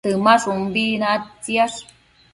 Temashumbi 0.05 0.85
naidtsiash 1.03 1.79